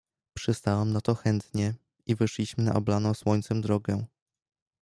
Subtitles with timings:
[0.33, 1.73] "Przystałem na to chętnie
[2.05, 4.05] i wyszliśmy na oblaną słońcem drogę."